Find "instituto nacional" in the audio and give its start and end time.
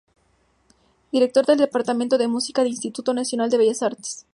2.71-3.51